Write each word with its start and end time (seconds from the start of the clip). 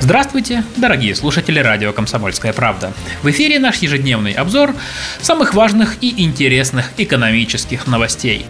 Здравствуйте, 0.00 0.64
дорогие 0.78 1.14
слушатели 1.14 1.58
радио 1.58 1.92
«Комсомольская 1.92 2.54
правда». 2.54 2.94
В 3.22 3.30
эфире 3.30 3.58
наш 3.58 3.76
ежедневный 3.76 4.32
обзор 4.32 4.74
самых 5.20 5.52
важных 5.52 5.96
и 6.00 6.24
интересных 6.24 6.90
экономических 6.96 7.86
новостей. 7.86 8.46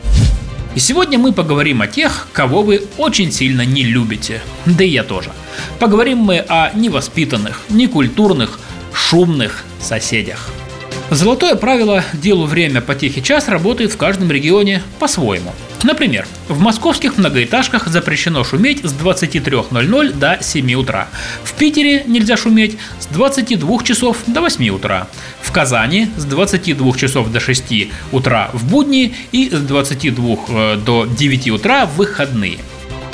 И 0.77 0.78
сегодня 0.78 1.18
мы 1.18 1.32
поговорим 1.32 1.82
о 1.82 1.88
тех, 1.88 2.28
кого 2.32 2.62
вы 2.62 2.84
очень 2.98 3.32
сильно 3.32 3.62
не 3.62 3.82
любите. 3.82 4.41
Да 4.64 4.84
и 4.84 4.88
я 4.88 5.02
тоже. 5.02 5.32
Поговорим 5.80 6.18
мы 6.18 6.38
о 6.38 6.70
невоспитанных, 6.72 7.62
некультурных, 7.69 8.60
шумных 8.94 9.64
соседях. 9.80 10.50
Золотое 11.10 11.56
правило 11.56 12.05
«делу 12.12 12.46
время, 12.46 12.80
потехи 12.80 13.20
час» 13.20 13.48
работает 13.48 13.91
в 13.91 13.96
каждом 13.96 14.30
регионе 14.30 14.82
по-своему. 15.00 15.52
Например, 15.83 16.27
в 16.48 16.61
московских 16.61 17.16
многоэтажках 17.16 17.87
запрещено 17.87 18.45
шуметь 18.45 18.84
с 18.84 18.93
23.00 18.93 20.12
до 20.12 20.39
7 20.41 20.75
утра. 20.75 21.09
В 21.43 21.55
Питере 21.55 22.05
нельзя 22.06 22.37
шуметь 22.37 22.77
с 22.98 23.06
22 23.06 23.83
часов 23.83 24.19
до 24.27 24.43
8 24.43 24.69
утра. 24.69 25.09
В 25.41 25.51
Казани 25.53 26.09
с 26.16 26.25
22 26.25 26.97
часов 26.97 27.33
до 27.33 27.41
6 27.41 27.89
утра 28.12 28.51
в 28.53 28.69
будни 28.70 29.15
и 29.33 29.48
с 29.48 29.61
22 29.61 30.37
э, 30.48 30.77
до 30.84 31.06
9 31.06 31.51
утра 31.51 31.87
в 31.87 31.97
выходные. 31.97 32.59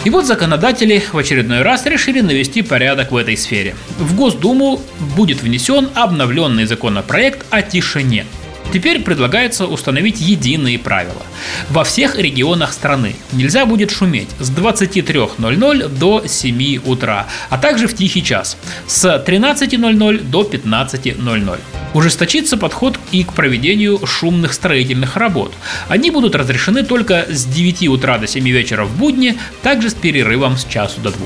И 0.05 0.11
вот 0.11 0.25
законодатели 0.25 1.03
в 1.12 1.19
очередной 1.19 1.62
раз 1.62 1.86
решили 1.86 2.20
навести 2.20 2.62
порядок 2.62 3.12
в 3.12 3.17
этой 3.17 3.36
сфере. 3.36 3.75
В 3.98 4.14
Госдуму 4.14 4.80
будет 5.17 5.42
внесен 5.42 5.89
обновленный 5.95 6.64
законопроект 6.64 7.45
о 7.51 7.62
тишине. 7.62 8.25
Теперь 8.72 9.03
предлагается 9.03 9.67
установить 9.67 10.20
единые 10.20 10.78
правила. 10.78 11.22
Во 11.70 11.84
всех 11.84 12.19
регионах 12.19 12.73
страны 12.73 13.17
нельзя 13.33 13.64
будет 13.64 13.91
шуметь 13.91 14.28
с 14.39 14.50
23.00 14.50 15.89
до 15.89 16.25
7 16.27 16.81
утра, 16.84 17.27
а 17.48 17.58
также 17.58 17.86
в 17.86 17.95
тихий 17.95 18.23
час 18.23 18.56
с 18.86 19.05
13.00 19.05 20.25
до 20.25 20.42
15.00. 20.42 21.58
Ужесточится 21.95 22.56
подход 22.56 22.98
и 23.12 23.25
к 23.25 23.33
проведению 23.33 24.05
шумных 24.05 24.53
строительных 24.53 25.17
работ. 25.17 25.55
Они 25.89 26.11
будут 26.11 26.34
разрешены 26.34 26.83
только 26.83 27.27
с 27.30 27.45
9 27.47 27.89
утра 27.89 28.19
до 28.19 28.27
7 28.27 28.47
вечера 28.48 28.84
в 28.84 28.97
будни, 28.98 29.39
также 29.62 29.91
с 29.91 29.95
перерывом 29.95 30.58
с 30.58 30.64
часу 30.64 31.01
до 31.01 31.11
2. 31.11 31.19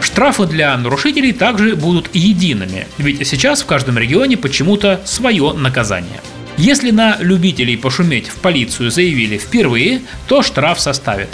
Штрафы 0.00 0.46
для 0.46 0.76
нарушителей 0.76 1.32
также 1.32 1.76
будут 1.76 2.10
едиными, 2.12 2.88
ведь 2.98 3.26
сейчас 3.26 3.62
в 3.62 3.66
каждом 3.66 3.96
регионе 3.98 4.36
почему-то 4.36 5.00
свое 5.04 5.52
наказание. 5.52 6.20
Если 6.58 6.90
на 6.90 7.16
любителей 7.18 7.76
пошуметь 7.76 8.28
в 8.28 8.36
полицию 8.36 8.90
заявили 8.90 9.38
впервые, 9.38 10.02
то 10.28 10.42
штраф 10.42 10.80
составит 10.80 11.30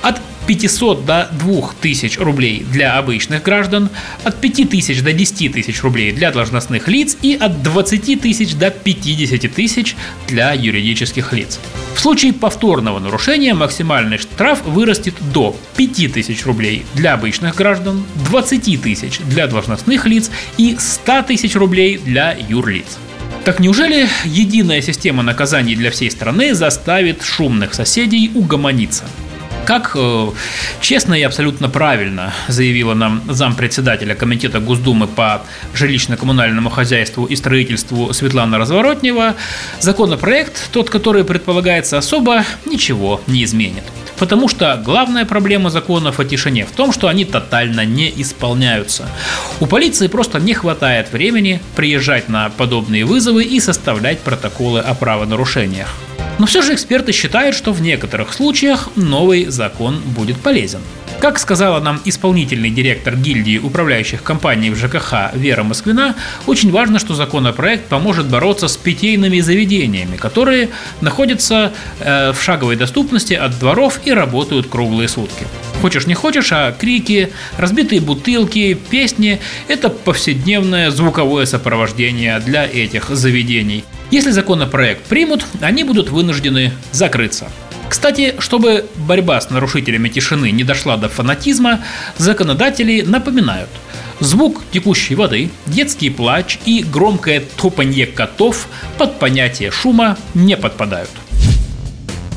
от 0.00 0.20
500 0.46 1.04
до 1.04 1.28
2000 1.32 2.18
рублей 2.18 2.64
для 2.72 2.98
обычных 2.98 3.42
граждан, 3.42 3.88
от 4.24 4.40
5000 4.40 5.02
до 5.02 5.12
10 5.12 5.52
тысяч 5.52 5.82
рублей 5.82 6.12
для 6.12 6.30
должностных 6.32 6.88
лиц 6.88 7.16
и 7.22 7.34
от 7.34 7.62
20 7.62 8.20
тысяч 8.20 8.54
до 8.54 8.70
50 8.70 9.52
тысяч 9.52 9.96
для 10.28 10.52
юридических 10.52 11.32
лиц. 11.32 11.60
В 11.94 12.00
случае 12.00 12.32
повторного 12.32 12.98
нарушения 12.98 13.54
максимальный 13.54 14.18
штраф 14.18 14.64
вырастет 14.64 15.14
до 15.32 15.56
5000 15.76 16.44
рублей 16.46 16.84
для 16.94 17.14
обычных 17.14 17.54
граждан, 17.56 18.04
20 18.26 18.82
тысяч 18.82 19.18
для 19.20 19.46
должностных 19.46 20.06
лиц 20.06 20.30
и 20.56 20.76
100 20.78 21.22
тысяч 21.22 21.54
рублей 21.54 21.98
для 21.98 22.36
юрлиц. 22.48 22.98
Так 23.44 23.58
неужели 23.58 24.06
единая 24.24 24.82
система 24.82 25.22
наказаний 25.22 25.74
для 25.74 25.90
всей 25.90 26.10
страны 26.10 26.54
заставит 26.54 27.22
шумных 27.22 27.72
соседей 27.72 28.30
угомониться? 28.34 29.04
Как 29.64 29.92
э, 29.94 30.28
честно 30.80 31.14
и 31.14 31.22
абсолютно 31.22 31.68
правильно 31.68 32.34
заявила 32.48 32.92
нам 32.94 33.22
зампредседателя 33.28 34.14
Комитета 34.14 34.60
Госдумы 34.60 35.06
по 35.06 35.42
жилищно-коммунальному 35.74 36.70
хозяйству 36.70 37.24
и 37.24 37.36
строительству 37.36 38.12
Светлана 38.12 38.58
Разворотнева, 38.58 39.36
законопроект, 39.80 40.70
тот, 40.72 40.90
который 40.90 41.24
предполагается 41.24 41.96
особо, 41.98 42.44
ничего 42.66 43.20
не 43.26 43.44
изменит. 43.44 43.84
Потому 44.20 44.48
что 44.48 44.78
главная 44.84 45.24
проблема 45.24 45.70
законов 45.70 46.20
о 46.20 46.26
тишине 46.26 46.66
в 46.66 46.72
том, 46.72 46.92
что 46.92 47.08
они 47.08 47.24
тотально 47.24 47.86
не 47.86 48.12
исполняются. 48.20 49.08
У 49.60 49.66
полиции 49.66 50.08
просто 50.08 50.38
не 50.38 50.52
хватает 50.52 51.10
времени 51.10 51.58
приезжать 51.74 52.28
на 52.28 52.50
подобные 52.50 53.06
вызовы 53.06 53.44
и 53.44 53.58
составлять 53.60 54.20
протоколы 54.20 54.80
о 54.80 54.94
правонарушениях. 54.94 55.88
Но 56.38 56.44
все 56.44 56.60
же 56.60 56.74
эксперты 56.74 57.12
считают, 57.12 57.56
что 57.56 57.72
в 57.72 57.80
некоторых 57.80 58.34
случаях 58.34 58.90
новый 58.94 59.46
закон 59.46 60.00
будет 60.04 60.38
полезен. 60.38 60.80
Как 61.20 61.38
сказала 61.38 61.80
нам 61.80 62.00
исполнительный 62.06 62.70
директор 62.70 63.14
гильдии 63.14 63.58
управляющих 63.58 64.22
компаний 64.22 64.70
в 64.70 64.76
ЖКХ 64.76 65.34
Вера 65.34 65.62
Москвина, 65.62 66.14
очень 66.46 66.72
важно, 66.72 66.98
что 66.98 67.14
законопроект 67.14 67.88
поможет 67.88 68.26
бороться 68.26 68.68
с 68.68 68.78
питейными 68.78 69.40
заведениями, 69.40 70.16
которые 70.16 70.70
находятся 71.02 71.74
э, 71.98 72.32
в 72.32 72.42
шаговой 72.42 72.76
доступности 72.76 73.34
от 73.34 73.58
дворов 73.58 74.00
и 74.06 74.12
работают 74.12 74.68
круглые 74.68 75.08
сутки. 75.08 75.46
Хочешь 75.82 76.06
не 76.06 76.14
хочешь, 76.14 76.52
а 76.52 76.72
крики, 76.72 77.30
разбитые 77.58 78.00
бутылки, 78.00 78.72
песни– 78.72 79.40
это 79.68 79.90
повседневное 79.90 80.90
звуковое 80.90 81.44
сопровождение 81.44 82.40
для 82.40 82.64
этих 82.64 83.10
заведений. 83.10 83.84
Если 84.10 84.30
законопроект 84.30 85.04
примут, 85.04 85.44
они 85.60 85.84
будут 85.84 86.08
вынуждены 86.08 86.72
закрыться. 86.92 87.48
Кстати, 87.90 88.36
чтобы 88.38 88.86
борьба 88.94 89.40
с 89.40 89.50
нарушителями 89.50 90.08
тишины 90.08 90.52
не 90.52 90.62
дошла 90.62 90.96
до 90.96 91.08
фанатизма, 91.08 91.80
законодатели 92.16 93.02
напоминают, 93.02 93.68
звук 94.20 94.62
текущей 94.70 95.16
воды, 95.16 95.50
детский 95.66 96.08
плач 96.08 96.60
и 96.64 96.84
громкое 96.84 97.42
топанье 97.56 98.06
котов 98.06 98.68
под 98.96 99.18
понятие 99.18 99.72
шума 99.72 100.16
не 100.34 100.56
подпадают. 100.56 101.10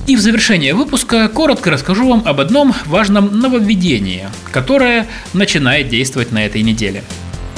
И 0.08 0.16
в 0.16 0.22
завершение 0.22 0.74
выпуска 0.74 1.30
коротко 1.30 1.70
расскажу 1.70 2.10
вам 2.10 2.24
об 2.26 2.40
одном 2.40 2.74
важном 2.88 3.40
нововведении, 3.40 4.28
которое 4.52 5.08
начинает 5.34 5.88
действовать 5.88 6.32
на 6.32 6.44
этой 6.44 6.64
неделе– 6.64 7.04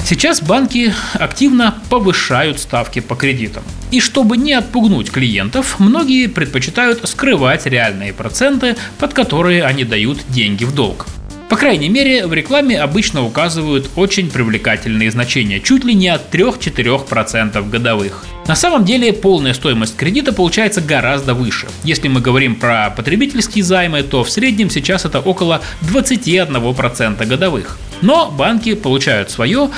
Сейчас 0.08 0.40
банки 0.40 0.94
активно 1.14 1.74
повышают 1.90 2.60
ставки 2.60 3.00
по 3.00 3.16
кредитам. 3.16 3.64
И 3.90 3.98
чтобы 3.98 4.36
не 4.36 4.52
отпугнуть 4.52 5.10
клиентов, 5.10 5.80
многие 5.80 6.28
предпочитают 6.28 7.08
скрывать 7.08 7.66
реальные 7.66 8.12
проценты, 8.12 8.76
под 9.00 9.14
которые 9.14 9.64
они 9.64 9.82
дают 9.82 10.20
деньги 10.28 10.62
в 10.62 10.72
долг. 10.72 11.06
По 11.48 11.56
крайней 11.56 11.88
мере, 11.88 12.28
в 12.28 12.32
рекламе 12.32 12.80
обычно 12.80 13.24
указывают 13.24 13.90
очень 13.96 14.30
привлекательные 14.30 15.10
значения, 15.10 15.58
чуть 15.58 15.84
ли 15.84 15.92
не 15.92 16.06
от 16.06 16.32
3-4% 16.32 17.68
годовых. 17.68 18.24
На 18.46 18.54
самом 18.54 18.84
деле 18.84 19.12
полная 19.12 19.54
стоимость 19.54 19.96
кредита 19.96 20.32
получается 20.32 20.80
гораздо 20.80 21.34
выше. 21.34 21.66
Если 21.82 22.06
мы 22.06 22.20
говорим 22.20 22.54
про 22.54 22.90
потребительские 22.96 23.64
займы, 23.64 24.04
то 24.04 24.22
в 24.22 24.30
среднем 24.30 24.70
сейчас 24.70 25.04
это 25.04 25.18
около 25.18 25.62
21% 25.82 27.26
годовых. 27.26 27.76
Но 28.02 28.30
банки 28.30 28.74
получают 28.74 29.30
свое 29.30 29.70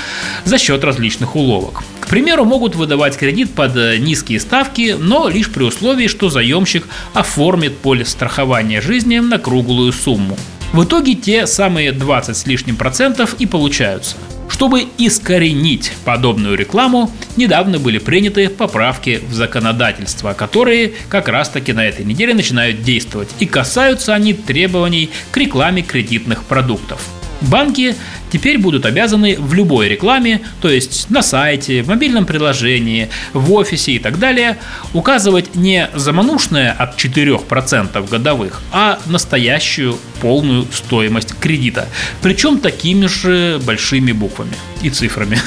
за 0.45 0.57
счет 0.57 0.83
различных 0.83 1.35
уловок. 1.35 1.83
К 1.99 2.07
примеру, 2.07 2.43
могут 2.45 2.75
выдавать 2.75 3.17
кредит 3.17 3.53
под 3.53 3.75
э, 3.75 3.97
низкие 3.97 4.39
ставки, 4.39 4.95
но 4.97 5.29
лишь 5.29 5.51
при 5.51 5.63
условии, 5.63 6.07
что 6.07 6.29
заемщик 6.29 6.87
оформит 7.13 7.77
полис 7.77 8.09
страхования 8.09 8.81
жизни 8.81 9.19
на 9.19 9.37
круглую 9.37 9.91
сумму. 9.93 10.37
В 10.73 10.83
итоге 10.83 11.15
те 11.15 11.47
самые 11.47 11.91
20 11.91 12.37
с 12.37 12.45
лишним 12.45 12.75
процентов 12.75 13.35
и 13.39 13.45
получаются. 13.45 14.15
Чтобы 14.49 14.87
искоренить 14.97 15.93
подобную 16.05 16.57
рекламу, 16.57 17.11
недавно 17.37 17.79
были 17.79 17.99
приняты 17.99 18.49
поправки 18.49 19.21
в 19.27 19.33
законодательство, 19.33 20.33
которые 20.33 20.93
как 21.09 21.27
раз 21.27 21.49
таки 21.49 21.73
на 21.73 21.85
этой 21.85 22.05
неделе 22.05 22.33
начинают 22.33 22.81
действовать. 22.81 23.29
И 23.39 23.45
касаются 23.45 24.13
они 24.13 24.33
требований 24.33 25.09
к 25.31 25.37
рекламе 25.37 25.81
кредитных 25.81 26.43
продуктов. 26.43 27.01
Банки 27.41 27.95
теперь 28.31 28.57
будут 28.57 28.85
обязаны 28.85 29.35
в 29.37 29.53
любой 29.53 29.89
рекламе, 29.89 30.41
то 30.61 30.69
есть 30.69 31.09
на 31.09 31.21
сайте, 31.21 31.81
в 31.81 31.87
мобильном 31.87 32.25
приложении, 32.25 33.09
в 33.33 33.53
офисе 33.53 33.93
и 33.93 33.99
так 33.99 34.19
далее, 34.19 34.57
указывать 34.93 35.55
не 35.55 35.89
заманушное 35.93 36.71
от 36.71 36.97
4% 36.97 38.09
годовых, 38.09 38.61
а 38.71 38.99
настоящую 39.05 39.97
полную 40.21 40.67
стоимость 40.71 41.35
кредита. 41.39 41.87
Причем 42.21 42.59
такими 42.59 43.07
же 43.07 43.59
большими 43.65 44.11
буквами 44.11 44.53
и 44.81 44.89
цифрами. 44.89 45.39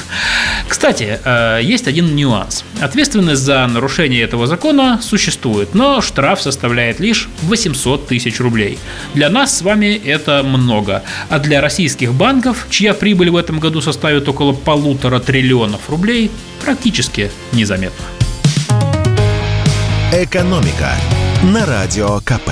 Кстати, 0.67 1.19
э, 1.23 1.59
есть 1.63 1.87
один 1.87 2.15
нюанс. 2.15 2.63
Ответственность 2.81 3.41
за 3.41 3.65
нарушение 3.67 4.21
этого 4.21 4.47
закона 4.47 4.99
существует, 5.01 5.75
но 5.75 6.01
штраф 6.01 6.41
составляет 6.41 6.99
лишь 6.99 7.29
800 7.43 8.07
тысяч 8.07 8.39
рублей. 8.39 8.77
Для 9.13 9.29
нас 9.29 9.57
с 9.57 9.61
вами 9.61 10.01
это 10.05 10.43
много. 10.43 11.03
А 11.29 11.39
для 11.39 11.61
российских 11.61 12.13
банков, 12.13 12.67
чья 12.73 12.95
прибыль 12.95 13.29
в 13.29 13.35
этом 13.35 13.59
году 13.59 13.81
составит 13.81 14.27
около 14.27 14.51
полутора 14.51 15.19
триллионов 15.19 15.89
рублей, 15.89 16.31
практически 16.63 17.29
незаметно. 17.51 18.05
Экономика 20.11 20.91
на 21.43 21.67
радио 21.67 22.19
КП. 22.21 22.49